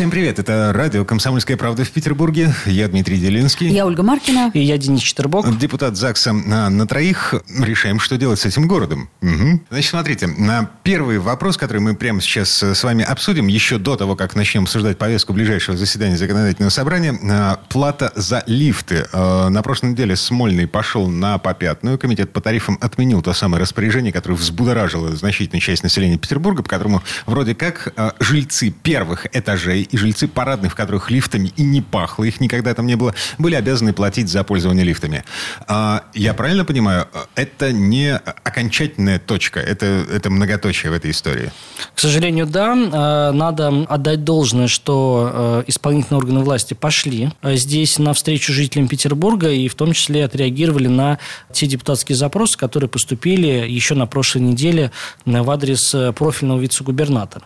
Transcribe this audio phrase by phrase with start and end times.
[0.00, 2.54] Всем привет, это радио «Комсомольская правда» в Петербурге.
[2.64, 3.68] Я Дмитрий Делинский.
[3.68, 4.50] Я Ольга Маркина.
[4.54, 5.58] И я Денис Четербок.
[5.58, 7.34] Депутат ЗАГСа на, на троих.
[7.54, 9.10] Решаем, что делать с этим городом.
[9.20, 9.60] Угу.
[9.68, 14.16] Значит, смотрите, на первый вопрос, который мы прямо сейчас с вами обсудим, еще до того,
[14.16, 19.06] как начнем обсуждать повестку ближайшего заседания законодательного собрания, а, плата за лифты.
[19.12, 21.98] А, на прошлой неделе Смольный пошел на попятную.
[21.98, 27.02] Комитет по тарифам отменил то самое распоряжение, которое взбудоражило значительную часть населения Петербурга, по которому
[27.26, 32.24] вроде как а, жильцы первых этажей и жильцы парадных, в которых лифтами и не пахло,
[32.24, 35.24] их никогда там не было, были обязаны платить за пользование лифтами.
[35.66, 41.50] А, я правильно понимаю, это не окончательная точка, это, это многоточие в этой истории?
[41.94, 42.74] К сожалению, да.
[42.74, 49.68] А, надо отдать должное, что а, исполнительные органы власти пошли здесь навстречу жителям Петербурга и
[49.68, 51.18] в том числе отреагировали на
[51.52, 54.90] те депутатские запросы, которые поступили еще на прошлой неделе
[55.24, 57.44] в адрес профильного вице-губернатора.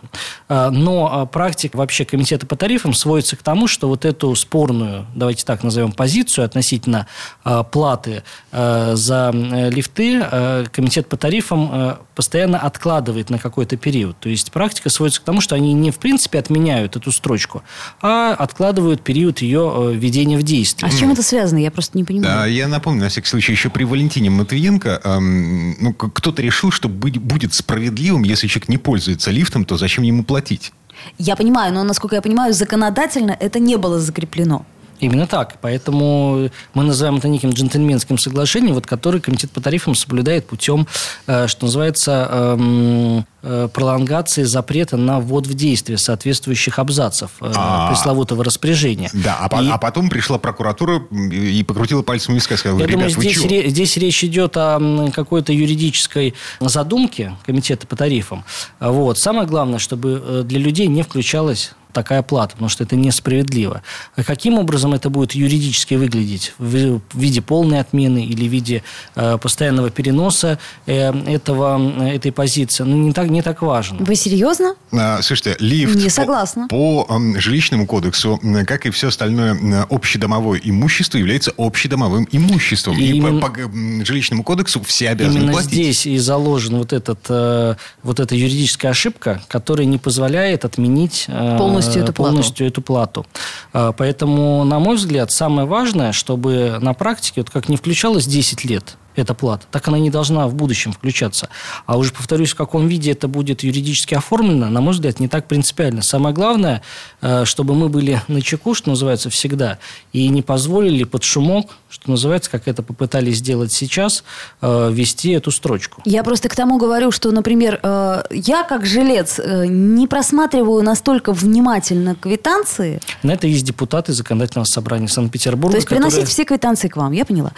[0.49, 5.45] Но практика вообще комитета комитета по тарифам сводится к тому, что вот эту спорную, давайте
[5.45, 7.07] так назовем, позицию относительно
[7.45, 14.17] э, платы э, за лифты э, комитет по тарифам э, постоянно откладывает на какой-то период.
[14.19, 17.63] То есть практика сводится к тому, что они не в принципе отменяют эту строчку,
[18.01, 20.89] а откладывают период ее э, введения в действие.
[20.89, 21.59] А с чем это связано?
[21.59, 22.39] Я просто не понимаю.
[22.39, 26.89] Да, я напомню, на всякий случай, еще при Валентине Матвиенко эм, ну, кто-то решил, что
[26.89, 30.73] будет справедливым, если человек не пользуется лифтом, то зачем ему платить?
[31.17, 34.65] Я понимаю, но, насколько я понимаю, законодательно это не было закреплено.
[34.99, 35.57] Именно так.
[35.61, 40.87] Поэтому мы называем это неким джентльменским соглашением, вот, который комитет по тарифам соблюдает путем,
[41.27, 47.89] э, что называется, эм, э, пролонгации запрета на ввод в действие соответствующих абзацев э, а,
[47.89, 49.09] пресловутого распоряжения.
[49.13, 52.59] Да, а, и, а потом пришла прокуратура и покрутила пальцем в висках.
[52.59, 58.45] Сказала, я думаю, здесь, ре, здесь речь идет о какой-то юридической задумке комитета по тарифам.
[58.79, 59.19] Вот.
[59.19, 63.81] Самое главное, чтобы для людей не включалось такая плата, потому что это несправедливо.
[64.15, 66.53] А каким образом это будет юридически выглядеть?
[66.59, 68.83] В виде полной отмены или в виде
[69.15, 72.83] э, постоянного переноса э, этого, этой позиции?
[72.83, 73.97] Ну, не так, не так важно.
[74.01, 74.75] Вы серьезно?
[74.91, 76.67] А, слушайте, лифт не согласна.
[76.67, 82.97] по, по э, жилищному кодексу, как и все остальное общедомовое имущество, является общедомовым имуществом.
[82.97, 85.71] И, и именно, по, по жилищному кодексу все обязаны именно платить.
[85.71, 91.57] здесь и заложена вот, этот, э, вот эта юридическая ошибка, которая не позволяет отменить э,
[91.57, 92.31] полностью полностью эту плату.
[92.31, 93.25] Полностью эту плату.
[93.73, 98.65] А, поэтому, на мой взгляд, самое важное, чтобы на практике, вот как не включалось 10
[98.65, 99.65] лет, эта плата.
[99.71, 101.49] Так она не должна в будущем включаться.
[101.85, 105.47] А уже повторюсь, в каком виде это будет юридически оформлено, на мой взгляд, не так
[105.47, 106.01] принципиально.
[106.01, 106.81] Самое главное,
[107.21, 109.79] э, чтобы мы были на чеку, что называется, всегда,
[110.13, 114.23] и не позволили под шумок, что называется, как это попытались сделать сейчас,
[114.61, 116.01] э, ввести эту строчку.
[116.05, 122.15] Я просто к тому говорю, что, например, э, я как жилец не просматриваю настолько внимательно
[122.15, 122.99] квитанции.
[123.23, 125.71] На это есть депутаты законодательного собрания Санкт-Петербурга.
[125.71, 126.31] То есть приносить которые...
[126.31, 127.51] все квитанции к вам, я поняла.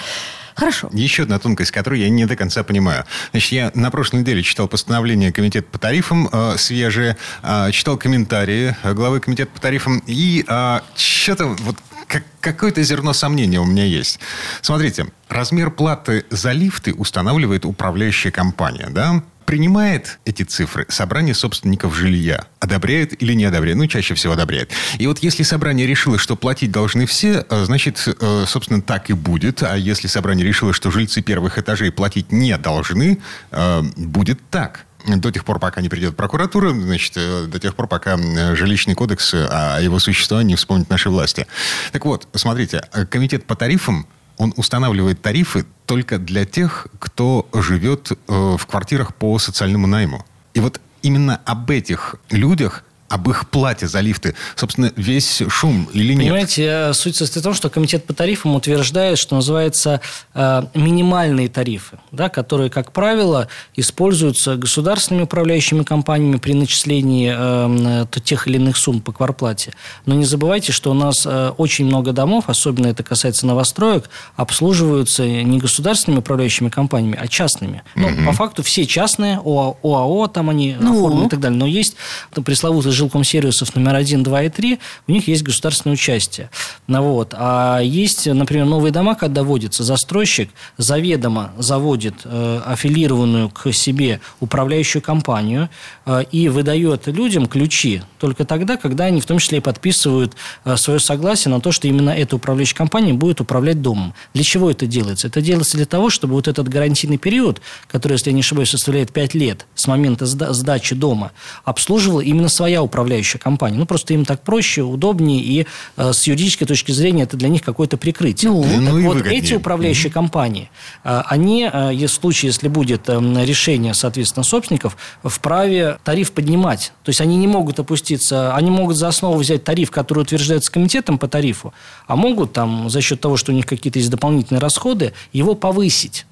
[0.58, 0.90] Хорошо.
[0.92, 3.06] Еще одна тонкость, которую я не до конца понимаю.
[3.30, 8.76] Значит, я на прошлой неделе читал постановление Комитета по тарифам э, свежее, э, читал комментарии
[8.84, 14.20] главы Комитета по тарифам, и э, что-то вот как, какое-то зерно сомнения у меня есть.
[14.62, 19.22] Смотрите, размер платы за лифты устанавливает управляющая компания, да?
[19.48, 22.48] Принимает эти цифры собрание собственников жилья.
[22.60, 23.78] Одобряет или не одобряет?
[23.78, 24.72] Ну, чаще всего одобряет.
[25.00, 29.14] И вот если собрание решило, что платить должны все, э, значит, э, собственно, так и
[29.14, 29.64] будет.
[29.64, 33.20] А если собрание решило, что жильцы первых этажей платить не должны,
[33.52, 38.18] э, будет так до тех пор, пока не придет прокуратура, значит, до тех пор, пока
[38.54, 41.48] жилищный кодекс о его существовании вспомнит наши власти.
[41.94, 44.06] Так вот, смотрите, комитет по тарифам
[44.38, 48.16] он устанавливает тарифы только для тех, кто живет э,
[48.58, 50.26] в квартирах по социальному найму.
[50.54, 56.14] И вот именно об этих людях об их плате за лифты, собственно, весь шум или
[56.14, 56.24] нет?
[56.24, 60.02] Понимаете, э, суть состоит в том, что комитет по тарифам утверждает, что называется
[60.34, 68.48] э, минимальные тарифы, да, которые, как правило, используются государственными управляющими компаниями при начислении э, тех
[68.48, 69.74] или иных сумм по кварплате.
[70.06, 75.26] Но не забывайте, что у нас э, очень много домов, особенно это касается новостроек, обслуживаются
[75.26, 77.84] не государственными управляющими компаниями, а частными.
[77.96, 78.26] Ну, угу.
[78.26, 80.98] по факту все частные, ОАО, ОАО там они ну.
[80.98, 81.58] оформлены и так далее.
[81.58, 81.96] Но есть
[82.34, 86.50] там, пресловутый жилкомсервисов номер 1, 2 и 3, у них есть государственное участие.
[86.88, 87.34] Ну, вот.
[87.38, 95.02] А есть, например, новые дома, когда вводится застройщик, заведомо заводит э, аффилированную к себе управляющую
[95.02, 95.70] компанию
[96.06, 100.36] э, и выдает людям ключи только тогда, когда они в том числе и подписывают
[100.66, 104.14] э, свое согласие на то, что именно эта управляющая компания будет управлять домом.
[104.34, 105.28] Для чего это делается?
[105.28, 109.12] Это делается для того, чтобы вот этот гарантийный период, который, если я не ошибаюсь, составляет
[109.14, 111.32] 5 лет с момента сдачи дома,
[111.64, 113.78] обслуживала именно своя управляющая компания.
[113.78, 117.62] Ну, просто им так проще, удобнее, и э, с юридической точки зрения это для них
[117.62, 118.52] какое-то прикрытие.
[118.52, 119.40] Ну, так ну вот, выгоднее.
[119.40, 120.14] эти управляющие mm-hmm.
[120.14, 120.70] компании,
[121.04, 126.92] э, они, э, в случае, если будет э, решение, соответственно, собственников, вправе тариф поднимать.
[127.04, 131.18] То есть они не могут опуститься, они могут за основу взять тариф, который утверждается комитетом
[131.18, 131.74] по тарифу,
[132.08, 136.26] а могут там за счет того, что у них какие-то есть дополнительные расходы, его повысить.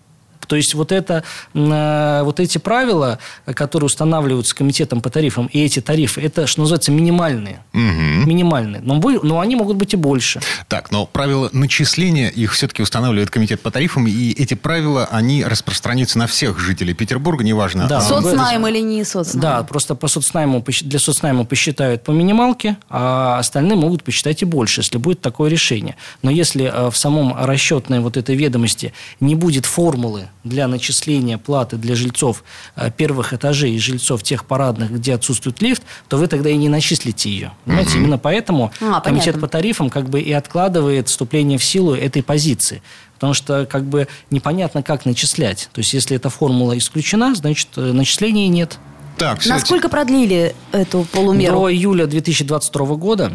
[0.48, 5.82] То есть вот, это, э, вот эти правила, которые устанавливаются комитетом по тарифам, и эти
[5.82, 7.62] тарифы, это, что называется, минимальные.
[7.74, 8.28] Угу.
[8.28, 8.82] Минимальные.
[8.84, 10.42] Но, вы, но они могут быть и больше.
[10.68, 16.18] Так, но правила начисления, их все-таки устанавливает комитет по тарифам, и эти правила, они распространяются
[16.18, 17.88] на всех жителей Петербурга, неважно.
[17.88, 18.02] Да.
[18.02, 19.42] Соцнайм или не соцнайм.
[19.42, 24.82] Да, просто по соцнайму, для соцнайма посчитают по минималке, а остальные могут посчитать и больше,
[24.82, 25.96] если будет такое решение.
[26.22, 31.76] Но если э, в самом расчетной вот этой ведомости не будет формулы для начисления платы
[31.76, 32.44] для жильцов
[32.78, 36.70] э, первых этажей и жильцов тех парадных, где отсутствует лифт, то вы тогда и не
[36.70, 37.52] начислите ее.
[37.66, 37.98] Понимаете, угу.
[37.98, 39.42] именно поэтому а, комитет понятно.
[39.42, 42.82] по тарифам как бы и откладывает вступление в силу этой позиции.
[43.16, 45.70] Потому что как бы непонятно, как начислять.
[45.74, 48.78] То есть, если эта формула исключена, значит, э, начислений нет.
[49.18, 51.62] Так, Насколько продлили эту полумеру?
[51.62, 53.32] До июля 2022 года.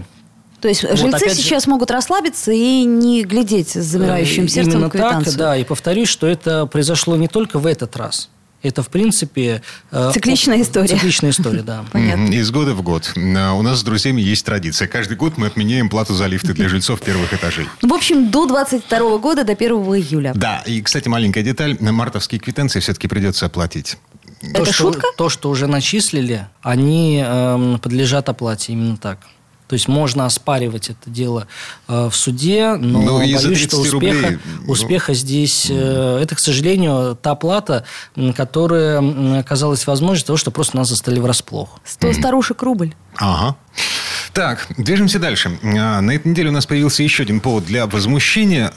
[0.61, 1.71] То есть вот, жильцы сейчас же...
[1.71, 5.57] могут расслабиться и не глядеть с замирающим э, сердцем Именно так, да.
[5.57, 8.29] И повторюсь, что это произошло не только в этот раз.
[8.63, 9.63] Это, в принципе...
[9.91, 10.89] Э, цикличная история.
[10.89, 11.85] Цикличная история, да.
[11.93, 12.27] Понятно.
[12.27, 13.13] Из года в год.
[13.17, 14.87] Э, у нас с друзьями есть традиция.
[14.87, 17.67] Каждый год мы отменяем плату за лифты для жильцов первых этажей.
[17.83, 20.33] В общем, до 22 года, до 1 июля.
[20.35, 20.63] Да.
[20.67, 21.79] И, кстати, маленькая деталь.
[21.81, 23.97] Мартовские квитанции все-таки придется оплатить.
[24.41, 25.07] То, Это что, шутка?
[25.17, 29.21] То, что уже начислили, они э, подлежат оплате именно так.
[29.71, 31.47] То есть можно оспаривать это дело
[31.87, 34.73] э, в суде, но ну, боюсь, что успеха, рублей, ну...
[34.73, 35.69] успеха здесь...
[35.71, 37.85] Э, это, к сожалению, та плата,
[38.37, 41.79] которая оказалась возможной того, что просто нас застали врасплох.
[41.85, 42.95] Сто старушек рубль.
[43.15, 43.55] Ага.
[44.33, 45.59] Так, движемся дальше.
[45.63, 48.71] А, на этой неделе у нас появился еще один повод для возмущения.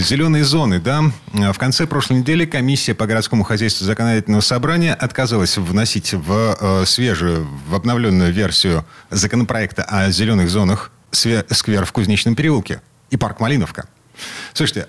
[0.00, 1.02] Зеленые зоны, да.
[1.32, 6.84] А, в конце прошлой недели комиссия по городскому хозяйству законодательного собрания отказалась вносить в э,
[6.86, 12.80] свежую, в обновленную версию законопроекта о зеленых зонах сквер в Кузнечном переулке
[13.10, 13.86] и парк Малиновка.
[14.52, 14.86] Слушайте,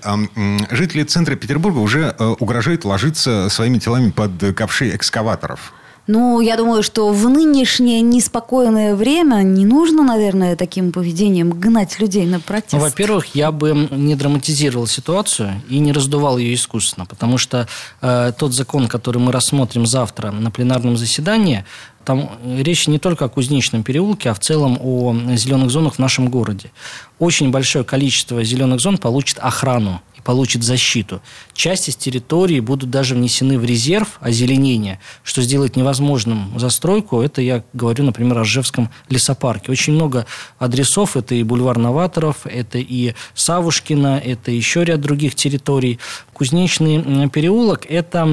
[0.71, 5.73] жители центра Петербурга уже э, угрожают ложиться своими телами под ковши экскаваторов.
[6.07, 12.25] Ну, я думаю, что в нынешнее неспокойное время не нужно, наверное, таким поведением гнать людей
[12.25, 12.73] на протест.
[12.73, 17.67] Ну, во-первых, я бы не драматизировал ситуацию и не раздувал ее искусственно, потому что
[18.01, 21.65] э, тот закон, который мы рассмотрим завтра на пленарном заседании,
[22.03, 26.29] там речь не только о Кузнечном переулке, а в целом о зеленых зонах в нашем
[26.29, 26.71] городе.
[27.17, 31.21] Очень большое количество зеленых зон получит охрану получит защиту.
[31.53, 37.21] Часть из территории будут даже внесены в резерв озеленения, что сделает невозможным застройку.
[37.21, 39.71] Это я говорю, например, о Ржевском лесопарке.
[39.71, 40.25] Очень много
[40.57, 41.15] адресов.
[41.15, 45.99] Это и бульвар Новаторов, это и Савушкина, это еще ряд других территорий.
[46.33, 48.25] Кузнечный переулок– это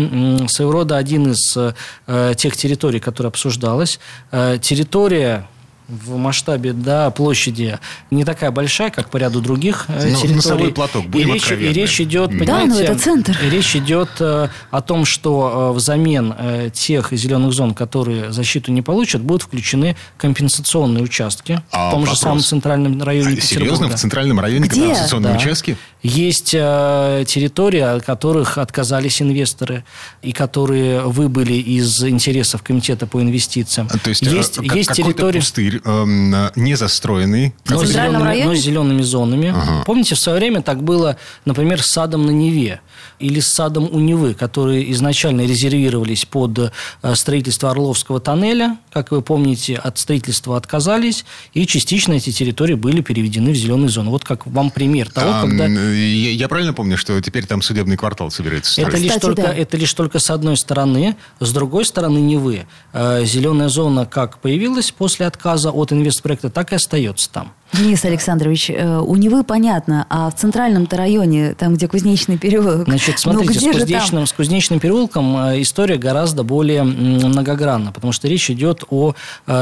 [0.49, 4.01] своего рода один из э, тех территорий, которые обсуждалась.
[4.31, 5.47] Э, территория
[5.89, 7.79] в масштабе да, площади
[8.11, 10.35] не такая большая, как по ряду других э, ну, территорий.
[10.35, 13.39] Носовой платок, будем и речь, и речь идет, да, но это центр.
[13.43, 16.35] И речь идет э, о том, что э, взамен
[16.73, 22.17] тех зеленых зон, которые защиту не получат, будут включены компенсационные участки а, в том вопрос.
[22.17, 23.77] же самом центральном районе а, Петербурга.
[23.77, 23.97] Серьезно?
[23.97, 24.81] В центральном районе Где?
[24.81, 25.39] компенсационные да.
[25.39, 25.77] участки?
[26.03, 29.85] Есть э, территории, от которых отказались инвесторы,
[30.21, 33.89] и которые выбыли из интересов комитета по инвестициям.
[33.89, 35.39] То есть, есть, как, есть территории...
[35.39, 37.55] пустырь э, не застроенный.
[37.69, 39.51] Но, зелеными, но с зелеными зонами.
[39.51, 39.85] Ага.
[39.87, 42.81] Помните, в свое время так было, например, с садом на Неве
[43.21, 48.79] или с садом у Невы, которые изначально резервировались под э, строительство Орловского тоннеля.
[48.93, 54.11] Как вы помните, от строительства отказались, и частично эти территории были переведены в зеленые зоны.
[54.11, 55.69] Вот как вам пример того, а, когда...
[55.93, 58.89] Я, я правильно помню, что теперь там судебный квартал собирается строить?
[58.89, 59.55] Это лишь, Кстати, только, да.
[59.55, 61.17] это лишь только с одной стороны.
[61.41, 62.67] С другой стороны Невы.
[62.93, 67.53] Э, зеленая зона как появилась после отказа от инвестпроекта так и остается там.
[67.73, 72.85] Денис Александрович, э, у Невы понятно, а в центральном-то районе, там, где Кузнечный переулок...
[72.85, 78.29] Значит, смотрите, ну, с, кузнечным, с Кузнечным переулком э, история гораздо более многогранна, потому что
[78.29, 79.15] речь идет о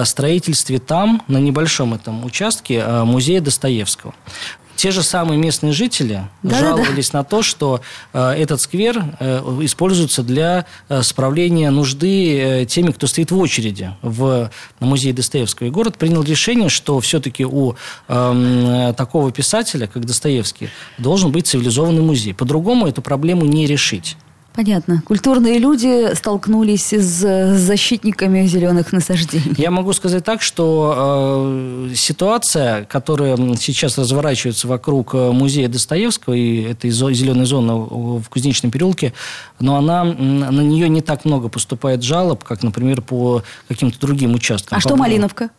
[0.05, 4.15] строительстве там, на небольшом этом участке, музея Достоевского
[4.81, 7.19] те же самые местные жители да, жаловались да, да.
[7.19, 7.83] на то, что
[8.15, 13.93] э, этот сквер э, используется для э, справления нужды э, теми, кто стоит в очереди
[14.01, 15.67] в на музей Достоевского.
[15.67, 17.75] И город принял решение, что все-таки у
[18.09, 22.33] э, такого писателя, как Достоевский, должен быть цивилизованный музей.
[22.33, 24.17] По-другому эту проблему не решить.
[24.55, 25.03] Понятно.
[25.07, 29.55] Культурные люди столкнулись с защитниками зеленых насаждений.
[29.57, 36.63] Я могу сказать так, что э, ситуация, которая сейчас разворачивается вокруг э, музея Достоевского и
[36.63, 39.13] этой зеленой зоны в Кузнечном переулке,
[39.61, 44.77] но она, на нее не так много поступает жалоб, как, например, по каким-то другим участкам.
[44.77, 45.51] А что Малиновка?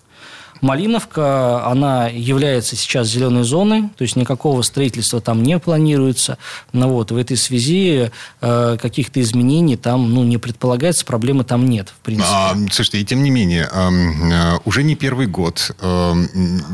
[0.62, 6.38] Малиновка, она является сейчас зеленой зоной, то есть никакого строительства там не планируется.
[6.72, 11.68] Но ну вот, в этой связи э, каких-то изменений там ну, не предполагается, проблемы там
[11.68, 12.30] нет, в принципе.
[12.32, 16.14] А, слушайте, и тем не менее, э, уже не первый год э,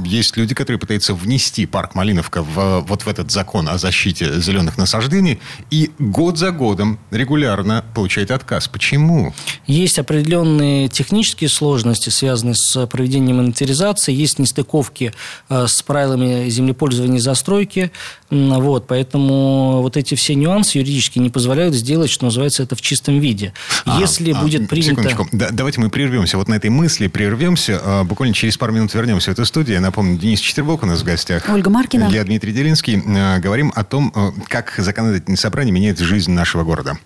[0.04, 4.78] есть люди, которые пытаются внести парк Малиновка в, вот в этот закон о защите зеленых
[4.78, 5.40] насаждений,
[5.72, 8.68] и год за годом регулярно получает отказ.
[8.68, 9.34] Почему?
[9.66, 15.14] Есть определенные технические сложности, связанные с проведением инвентаризации организации, есть нестыковки
[15.50, 17.92] э, с правилами землепользования и застройки.
[18.30, 23.20] Вот, поэтому вот эти все нюансы юридически не позволяют сделать, что называется, это в чистом
[23.20, 23.54] виде.
[23.86, 24.90] А, Если а, будет принято...
[24.90, 25.28] Секундочку.
[25.32, 26.38] Да, давайте мы прервемся.
[26.38, 27.80] Вот на этой мысли прервемся.
[27.84, 29.76] А, буквально через пару минут вернемся в эту студию.
[29.76, 31.46] Я напомню, Денис Четербок у нас в гостях.
[31.50, 32.10] Ольга Маркина.
[32.12, 33.02] Я Дмитрий Делинский.
[33.06, 34.14] А, говорим о том,
[34.48, 36.98] как законодательное собрание меняет жизнь нашего города.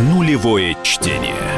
[0.00, 1.57] Нулевое чтение.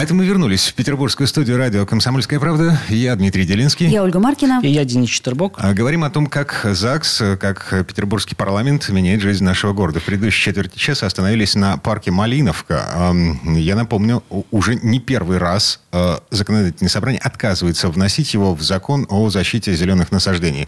[0.00, 2.80] А это мы вернулись в петербургскую студию радио «Комсомольская правда».
[2.88, 3.86] Я Дмитрий Делинский.
[3.86, 4.60] Я Ольга Маркина.
[4.62, 5.56] И я Денис Четербок.
[5.58, 10.00] А, говорим о том, как ЗАГС, как петербургский парламент меняет жизнь нашего города.
[10.00, 13.14] В предыдущей четверти часа остановились на парке Малиновка.
[13.44, 19.28] Я напомню, уже не первый раз а, законодательное собрание отказывается вносить его в закон о
[19.28, 20.66] защите зеленых насаждений.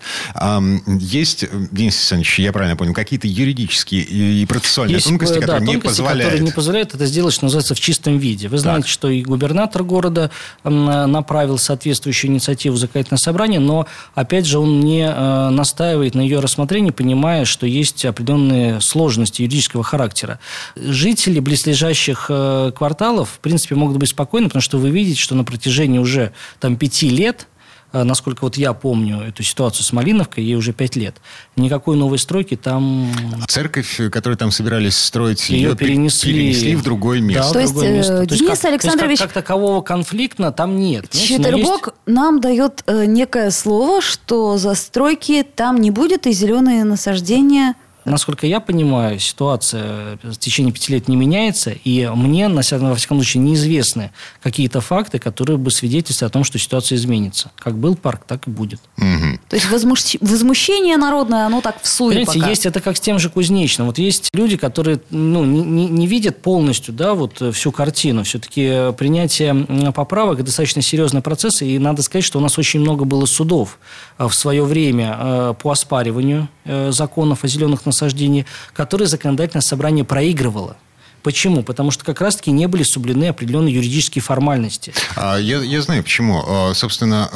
[0.86, 5.76] Есть, Денис Александрович, я правильно понял, какие-то юридические и процессуальные Есть, тонкости, да, которые тонкости,
[5.76, 6.24] не позволяют...
[6.24, 8.48] которые не позволяют это сделать, что называется, в чистом виде.
[8.48, 8.90] Вы знаете, так.
[8.90, 10.30] что губернатор города
[10.64, 16.40] направил соответствующую инициативу в законодательное собрание, но, опять же, он не э, настаивает на ее
[16.40, 20.38] рассмотрении, понимая, что есть определенные сложности юридического характера.
[20.76, 25.44] Жители близлежащих э, кварталов, в принципе, могут быть спокойны, потому что вы видите, что на
[25.44, 27.46] протяжении уже там, пяти лет
[27.92, 31.16] насколько вот я помню эту ситуацию с Малиновкой, ей уже пять лет.
[31.56, 33.10] Никакой новой стройки там...
[33.48, 36.32] Церковь, которую там собирались строить, ее, ее перенесли...
[36.32, 37.48] перенесли в другое место.
[37.48, 38.26] Да, то есть, другое место.
[38.26, 39.06] Денис то есть, как, Александрович...
[39.06, 41.10] То есть, как, как такового конфликта там нет.
[41.10, 41.96] Четвербок есть...
[42.06, 48.60] нам дает э, некое слово, что застройки там не будет, и зеленые насаждения Насколько я
[48.60, 54.10] понимаю, ситуация в течение пяти лет не меняется, и мне, на во всяком случае, неизвестны
[54.42, 57.50] какие-то факты, которые бы свидетельствовали о том, что ситуация изменится.
[57.56, 58.80] Как был парк, так и будет.
[58.98, 59.40] Угу.
[59.48, 60.16] То есть возмущ...
[60.20, 62.50] возмущение народное, оно так в суе Понимаете, пока.
[62.50, 63.86] есть это как с тем же Кузнечным.
[63.86, 68.24] Вот есть люди, которые ну, не, не, не видят полностью да, вот, всю картину.
[68.24, 73.26] Все-таки принятие поправок– достаточно серьезный процесс, и надо сказать, что у нас очень много было
[73.26, 73.78] судов
[74.18, 80.04] а, в свое время а, по оспариванию э, законов о зеленых насаждений, которые законодательное собрание
[80.04, 80.76] проигрывало.
[81.22, 81.62] Почему?
[81.62, 84.92] Потому что как раз-таки не были соблюдены определенные юридические формальности.
[85.16, 86.42] А, я, я знаю почему.
[86.46, 87.30] А, собственно,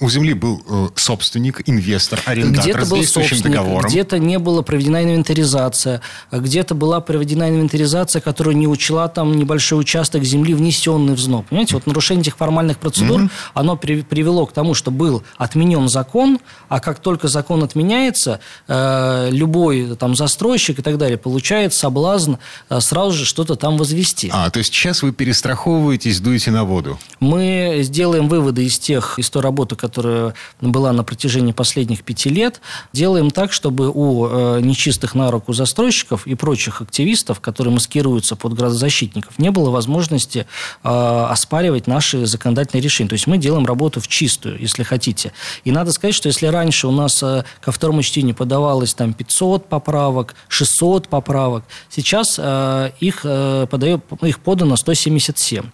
[0.00, 3.88] у земли был э, собственник, инвестор, арендатор где-то с был действующим договором.
[3.88, 6.00] Где-то не была проведена инвентаризация,
[6.32, 11.42] где-то была проведена инвентаризация, которая не учла там небольшой участок земли, внесенный в ЗНО.
[11.42, 13.30] Понимаете, вот нарушение этих формальных процедур, mm-hmm.
[13.54, 19.28] оно при, привело к тому, что был отменен закон, а как только закон отменяется, э,
[19.30, 22.34] любой там застройщик и так далее получает соблазн
[22.68, 24.30] э, сразу же что-то там возвести.
[24.32, 26.98] А, то есть сейчас вы перестраховываетесь, дуете на воду?
[27.20, 32.60] Мы сделаем выводы из тех, из той работы, которая была на протяжении последних пяти лет,
[32.92, 38.54] делаем так, чтобы у э, нечистых на руку застройщиков и прочих активистов, которые маскируются под
[38.54, 40.46] градозащитников, не было возможности
[40.82, 43.08] э, оспаривать наши законодательные решения.
[43.08, 45.32] То есть мы делаем работу в чистую, если хотите.
[45.64, 49.68] И надо сказать, что если раньше у нас э, ко второму чтению подавалось там 500
[49.68, 55.64] поправок, 600 поправок, сейчас э, их, э, подает, их подано 177.
[55.64, 55.70] Угу.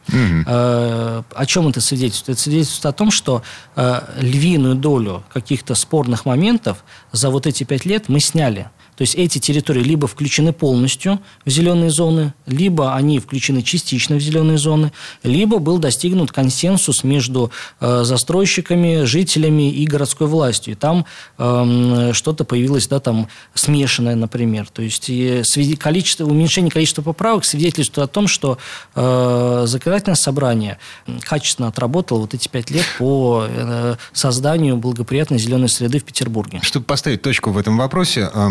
[0.46, 2.36] О чем это свидетельствует?
[2.36, 3.42] Это свидетельствует о том, что
[3.76, 8.68] э, львиную долю каких-то спорных моментов за вот эти пять лет мы сняли.
[8.96, 14.20] То есть эти территории либо включены полностью в зеленые зоны, либо они включены частично в
[14.20, 20.74] зеленые зоны, либо был достигнут консенсус между э, застройщиками, жителями и городской властью.
[20.74, 21.06] И там
[21.38, 24.68] э, что-то появилось, да, там смешанное, например.
[24.72, 25.10] То есть
[25.78, 28.58] количество, уменьшение количества поправок свидетельствует о том, что
[28.94, 30.78] э, законодательное собрание
[31.22, 36.60] качественно отработало вот эти пять лет по э, созданию благоприятной зеленой среды в Петербурге.
[36.62, 38.48] Чтобы поставить точку в этом вопросе, э,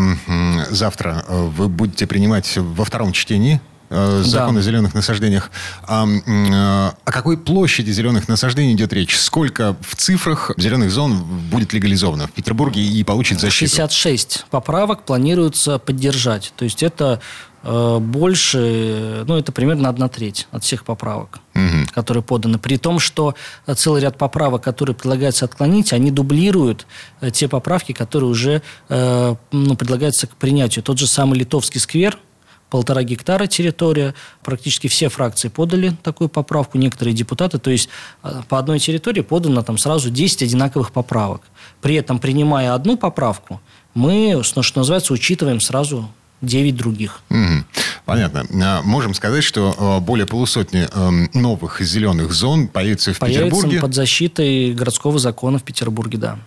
[0.70, 3.60] завтра э, вы будете принимать во втором чтении
[3.94, 4.60] закон да.
[4.60, 5.52] о зеленых насаждениях.
[5.84, 9.18] А, э, о какой площади зеленых насаждений идет речь?
[9.18, 13.70] Сколько в цифрах зеленых зон будет легализовано в Петербурге и получит защиту?
[13.70, 16.54] 66 поправок планируется поддержать.
[16.56, 17.22] То есть это
[17.64, 21.88] больше, ну, это примерно одна треть от всех поправок, угу.
[21.94, 22.60] которые поданы.
[22.60, 23.36] При том, что
[23.74, 26.86] целый ряд поправок, которые предлагается отклонить, они дублируют
[27.32, 30.84] те поправки, которые уже ну, предлагаются к принятию.
[30.84, 32.18] Тот же самый Литовский сквер–
[32.74, 34.16] полтора гектара территория.
[34.44, 37.60] Практически все фракции подали такую поправку, некоторые депутаты.
[37.60, 37.88] То есть
[38.24, 41.44] э, по одной территории подано там сразу 10 одинаковых поправок.
[41.84, 43.62] При этом, принимая одну поправку,
[43.94, 46.10] мы, что называется, учитываем сразу
[46.42, 47.22] 9 других.
[47.30, 47.64] Mm,
[48.06, 48.44] понятно.
[48.64, 53.82] А, можем сказать, что э, более полусотни эм, новых зеленых зон появится в появится Петербурге.
[53.82, 56.40] под защитой городского закона в Петербурге, да.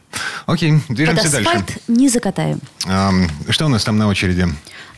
[0.47, 1.65] Окей, движемся Под дальше.
[1.87, 2.59] не закатаем.
[3.49, 4.49] Что у нас там на очереди?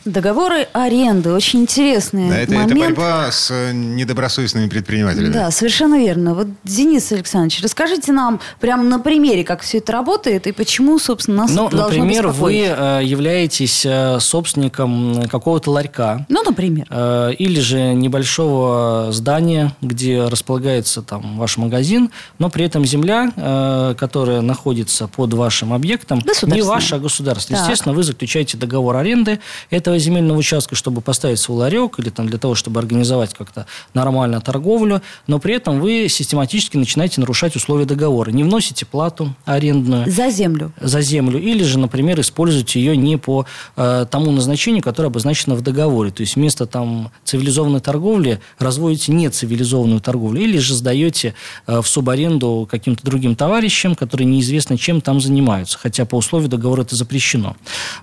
[0.04, 1.32] Договоры аренды.
[1.32, 2.72] Очень интересный да, это, момент.
[2.72, 5.32] это борьба с э, недобросовестными предпринимателями.
[5.32, 6.34] Да, совершенно верно.
[6.34, 11.38] Вот, Денис Александрович, расскажите нам прямо на примере, как все это работает и почему, собственно,
[11.38, 16.26] нас ну, это должно Например, вы э, являетесь э, собственником какого-то ларька.
[16.28, 16.86] Ну, например.
[17.38, 25.08] Или же небольшого здания, где располагается там ваш магазин, но при этом земля, которая находится
[25.08, 27.62] под вашим объектом, не ваша, а государственная.
[27.62, 29.40] Естественно, вы заключаете договор аренды
[29.88, 34.40] этого земельного участка, чтобы поставить свой ларек или там, для того, чтобы организовать как-то нормально
[34.40, 38.30] торговлю, но при этом вы систематически начинаете нарушать условия договора.
[38.30, 40.10] Не вносите плату арендную.
[40.10, 40.72] За землю.
[40.80, 41.40] За землю.
[41.40, 46.10] Или же, например, используете ее не по э, тому назначению, которое обозначено в договоре.
[46.10, 50.42] То есть вместо там цивилизованной торговли разводите нецивилизованную торговлю.
[50.42, 51.34] Или же сдаете
[51.66, 55.78] э, в субаренду каким-то другим товарищам, которые неизвестно чем там занимаются.
[55.78, 57.56] Хотя по условию договора это запрещено.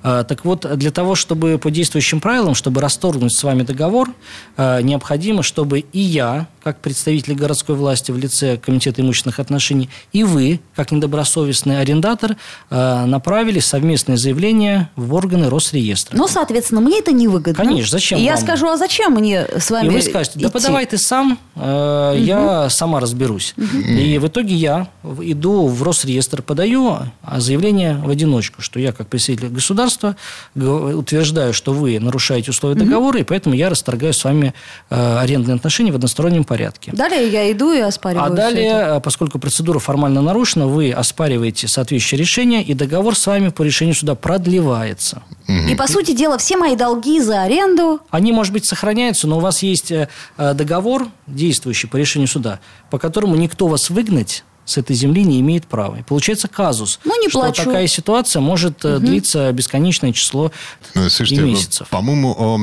[0.04, 4.10] Э, так вот, для того, чтобы по действующим правилам, чтобы расторгнуть с вами договор,
[4.58, 10.24] э, необходимо, чтобы и я, как представитель городской власти в лице Комитета имущественных отношений, и
[10.24, 12.38] вы, как недобросовестный арендатор,
[12.72, 16.18] э, направили совместное заявление в органы Росреестра.
[16.18, 17.64] Ну, соответственно, мне это невыгодно.
[17.64, 18.42] Конечно, зачем я вам?
[18.42, 20.54] скажу, а зачем мне с вами И вы скажете, да идти?
[20.54, 22.24] подавай ты сам, э, угу.
[22.24, 23.54] я сама разберусь.
[23.58, 23.78] Угу.
[23.78, 26.98] И в итоге я иду в Росреестр, подаю
[27.38, 30.16] заявление в одиночку, что я, как представитель государства,
[30.56, 33.22] утверждаю, что вы нарушаете условия договора, угу.
[33.22, 34.54] и поэтому я расторгаю с вами
[34.90, 36.92] э, арендные отношения в одностороннем порядке.
[36.94, 38.26] Далее я иду и оспариваю.
[38.26, 43.64] А далее, поскольку процедура формально нарушена, вы оспариваете соответствующее решение, и договор с вами по
[43.64, 45.24] решению суда продлевается.
[45.48, 45.72] Угу.
[45.72, 48.00] И, по сути дела, все мои долги за аренду...
[48.10, 52.98] Они, может быть, сохраняются, но у вас есть э, договор, действующий по решению суда, по
[52.98, 55.98] которому никто вас выгнать с этой земли не имеет права.
[55.98, 57.64] И получается казус, ну, не что плачу.
[57.64, 59.00] такая ситуация может угу.
[59.00, 60.52] длиться бесконечное число
[60.94, 61.88] ну, Слушайте, и месяцев.
[61.90, 62.60] По-моему,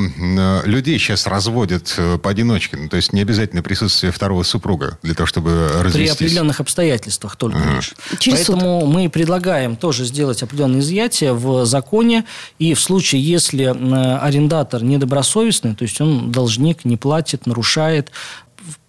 [0.65, 2.77] людей сейчас разводят э, поодиночке.
[2.77, 6.17] Ну, то есть не обязательно присутствие второго супруга для того, чтобы развестись.
[6.17, 7.77] При определенных обстоятельствах только ага.
[7.77, 7.95] лишь.
[8.19, 8.91] Через Поэтому суд.
[8.91, 12.25] мы предлагаем тоже сделать определенные изъятия в законе.
[12.59, 18.11] И в случае, если арендатор недобросовестный, то есть он должник, не платит, нарушает,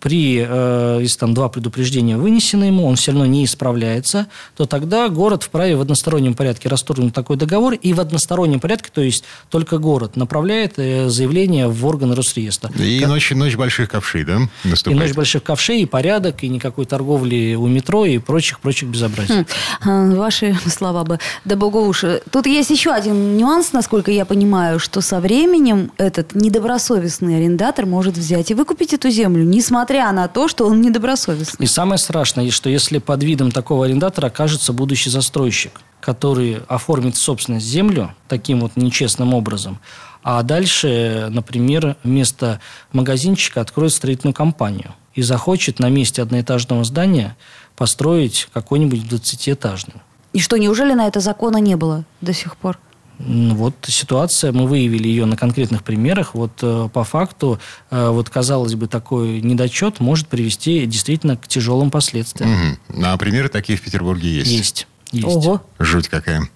[0.04, 5.08] при, э, если там два предупреждения вынесены ему, он все равно не исправляется, то тогда
[5.08, 9.78] город вправе в одностороннем порядке расторгнуть такой договор, и в одностороннем порядке, то есть только
[9.78, 12.70] город направляет э, заявление в органы Росреестра.
[12.78, 13.08] И как...
[13.08, 14.88] ночь, ночь больших ковшей, да, наступает?
[14.88, 19.46] И ночь больших ковшей, и порядок, и никакой торговли у метро, и прочих-прочих безобразий.
[19.80, 20.16] Хм.
[20.16, 22.22] Ваши слова бы, да богу уши.
[22.30, 28.18] Тут есть еще один нюанс, насколько я понимаю, что со временем этот недобросовестный арендатор может
[28.18, 31.66] взять и выкупить эту землю, несмотря на то, что он недобросовестный.
[31.66, 37.66] И самое страшное, что если под видом такого арендатора окажется будущий застройщик, который оформит собственность
[37.66, 39.80] землю таким вот нечестным образом,
[40.24, 42.60] а дальше, например, вместо
[42.92, 47.36] магазинчика откроет строительную компанию и захочет на месте одноэтажного здания
[47.76, 50.02] построить какой-нибудь 20-этажный.
[50.34, 52.80] И что, неужели на это закона не было до сих пор?
[53.20, 56.34] Вот ситуация, мы выявили ее на конкретных примерах.
[56.34, 57.60] Вот э, по факту,
[57.92, 62.78] э, вот казалось бы, такой недочет может привести действительно к тяжелым последствиям.
[62.90, 63.04] Угу.
[63.06, 64.52] А примеры такие в Петербурге есть?
[64.52, 64.88] Есть.
[65.12, 65.28] есть.
[65.28, 65.62] Ого.
[65.80, 66.50] Жуть какая.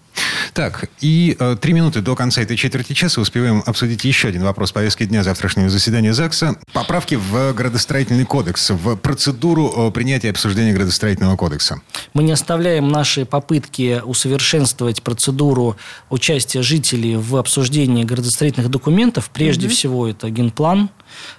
[0.54, 4.72] Так, и э, три минуты до конца этой четверти часа успеваем обсудить еще один вопрос
[4.72, 6.58] повестки дня завтрашнего заседания ЗАГСа.
[6.74, 11.82] Поправки в градостроительный кодекс, в процедуру э, принятия и обсуждения градостроительного кодекса.
[12.14, 15.76] Мы не оставляем наши попытки усовершенствовать процедуру
[16.10, 19.30] участия жителей в обсуждении градостроительных документов.
[19.34, 19.72] Прежде mm-hmm.
[19.72, 20.90] всего, это генплан,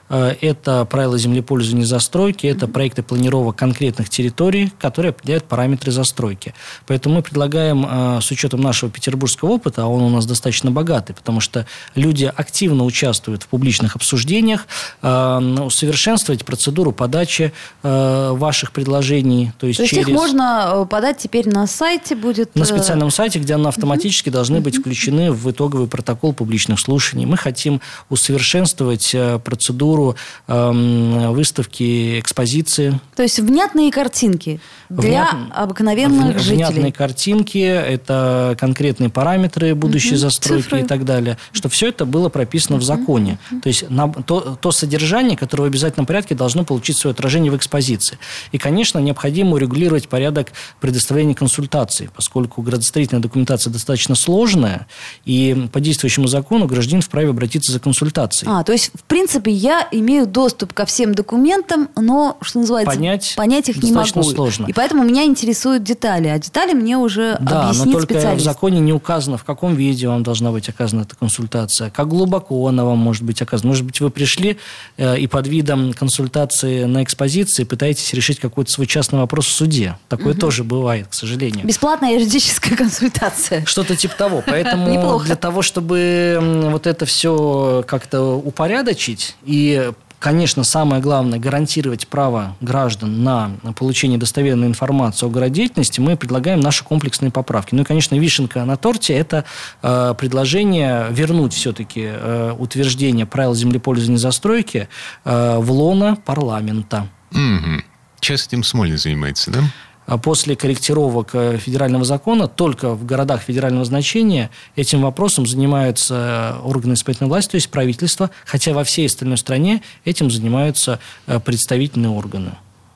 [0.09, 6.55] это правила землепользования и застройки, это проекты планировок конкретных территорий, которые определяют параметры застройки.
[6.87, 11.13] Поэтому мы предлагаем, э, с учетом нашего петербургского опыта, а он у нас достаточно богатый,
[11.13, 14.67] потому что люди активно участвуют в публичных обсуждениях,
[15.03, 19.53] э, усовершенствовать процедуру подачи ваших предложений.
[19.59, 20.09] То есть, то есть через...
[20.09, 22.55] их можно подать теперь на сайте будет?
[22.55, 27.27] На специальном сайте, где они автоматически должны быть включены в итоговый протокол публичных слушаний.
[27.27, 33.01] Мы хотим усовершенствовать процедуру процедуру э, выставки, экспозиции.
[33.17, 35.35] То есть внятные картинки для Внят...
[35.55, 36.39] обыкновенных в...
[36.39, 36.57] жителей.
[36.57, 40.19] Внятные картинки, это конкретные параметры будущей угу.
[40.19, 40.81] застройки Цифры.
[40.81, 41.39] и так далее.
[41.53, 42.83] Что все это было прописано угу.
[42.83, 43.39] в законе.
[43.51, 43.61] Угу.
[43.61, 47.57] То есть на, то, то содержание, которое в обязательном порядке должно получить свое отражение в
[47.57, 48.19] экспозиции.
[48.53, 54.87] И, конечно, необходимо урегулировать порядок предоставления консультаций, поскольку градостроительная документация достаточно сложная,
[55.25, 58.51] и по действующему закону гражданин вправе обратиться за консультацией.
[58.51, 63.35] А, то есть, в принципе, я имею доступ ко всем документам, но, что называется, понять,
[63.37, 64.23] понять их не могу.
[64.23, 64.67] сложно.
[64.67, 68.43] И поэтому меня интересуют детали, а детали мне уже да, объяснит но только специалист.
[68.43, 72.67] в законе не указано, в каком виде вам должна быть оказана эта консультация, как глубоко
[72.67, 73.69] она вам может быть оказана.
[73.69, 74.59] Может быть, вы пришли
[74.97, 79.97] э, и под видом консультации на экспозиции пытаетесь решить какой-то свой частный вопрос в суде.
[80.09, 80.41] Такое угу.
[80.41, 81.67] тоже бывает, к сожалению.
[81.67, 83.65] Бесплатная юридическая консультация.
[83.65, 84.43] Что-то типа того.
[84.47, 86.39] Поэтому для того, чтобы
[86.71, 89.78] вот это все как-то упорядочить и
[90.19, 96.01] Конечно, самое главное– гарантировать право граждан на получение достоверной информации о городеятельности.
[96.01, 97.75] Мы предлагаем наши комплексные поправки.
[97.75, 99.45] Ну и, конечно, вишенка на торте– это
[99.81, 104.89] э, предложение вернуть все-таки э, утверждение правил землепользования и застройки
[105.25, 107.07] э, в лона парламента.
[107.31, 107.83] Угу.
[108.21, 109.61] Сейчас этим Смольный занимается, да?
[110.09, 116.67] А после корректировок э, федерального закона только в городах федерального значения этим вопросом занимаются э,
[116.67, 122.09] органы исполнительной власти, то есть правительство, хотя во всей остальной стране этим занимаются э, представительные
[122.09, 122.53] органы.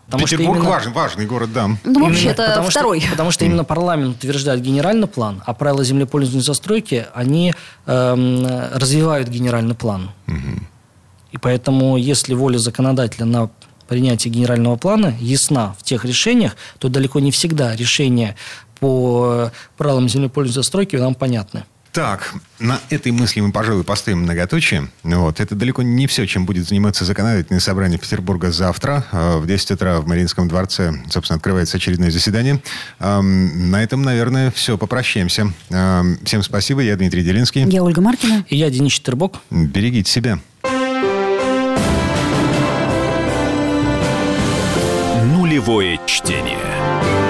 [0.06, 0.70] Потому Петербург именно...
[0.70, 1.68] важный, важный город, да.
[1.84, 3.00] Ну, вообще, это потому второй.
[3.00, 7.52] Что, потому что именно парламент утверждает генеральный план, а правила землепользования и застройки, они
[7.84, 10.12] эм, развивают генеральный план.
[10.28, 10.62] Угу.
[11.32, 13.50] И поэтому, если воля законодателя на
[13.92, 18.36] принятия генерального плана ясна в тех решениях, то далеко не всегда решения
[18.80, 21.64] по правилам землепользования застройки нам понятны.
[21.92, 24.88] Так, на этой мысли мы, пожалуй, поставим многоточие.
[25.02, 25.40] Вот.
[25.40, 29.04] Это далеко не все, чем будет заниматься законодательное собрание Петербурга завтра.
[29.12, 32.62] А, в 10 утра в Мариинском дворце, собственно, открывается очередное заседание.
[32.98, 34.78] На этом, наверное, все.
[34.78, 35.52] Попрощаемся.
[35.68, 36.80] Всем спасибо.
[36.80, 37.68] Я Дмитрий Делинский.
[37.68, 38.46] Я Ольга Маркина.
[38.48, 39.40] И я Денис Четербок.
[39.50, 40.38] Берегите себя.
[45.62, 47.21] Нулевое чтение.